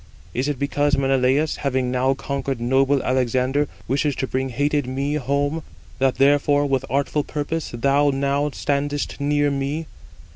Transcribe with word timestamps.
Is 0.33 0.47
it 0.47 0.57
because 0.57 0.97
Menelaus, 0.97 1.57
having 1.57 1.91
now 1.91 2.15
conquered 2.15 2.59
noble 2.59 3.03
Alexander, 3.03 3.67
wishes 3.87 4.15
to 4.15 4.25
bring 4.25 4.49
hated 4.49 4.87
me 4.87 5.13
home, 5.13 5.61
that 5.99 6.15
therefore 6.15 6.65
with 6.65 6.83
artful 6.89 7.23
purpose 7.23 7.69
thou 7.71 8.09
now 8.09 8.49
standest 8.49 9.19
near 9.21 9.51
me? 9.51 9.85